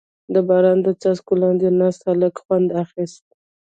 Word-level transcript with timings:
•د 0.33 0.35
باران 0.47 0.77
د 0.83 0.87
څاڅکو 1.01 1.33
لاندې 1.41 1.67
ناست 1.79 2.01
هلک 2.09 2.33
خوند 2.43 2.69
اخیست. 2.83 3.25